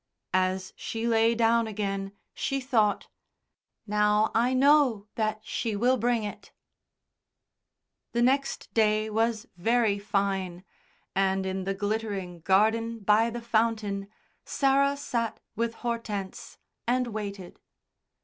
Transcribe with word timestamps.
As 0.33 0.73
she 0.75 1.05
lay 1.07 1.35
down 1.35 1.67
again 1.67 2.13
she 2.33 2.59
thought: 2.59 3.07
"Now 3.85 4.31
I 4.33 4.51
know 4.55 5.05
that 5.13 5.41
she 5.43 5.75
will 5.75 5.95
bring 5.97 6.23
it." 6.23 6.51
The 8.13 8.23
next 8.23 8.73
day 8.73 9.11
was 9.11 9.45
very 9.57 9.99
fine, 9.99 10.63
and 11.15 11.45
in 11.45 11.65
the 11.65 11.75
glittering 11.75 12.39
garden 12.41 12.97
by 13.01 13.29
the 13.29 13.43
fountain, 13.43 14.07
Sarah 14.43 14.97
sat 14.97 15.39
with 15.55 15.75
Hortense, 15.75 16.57
and 16.87 17.05
waited. 17.13 17.59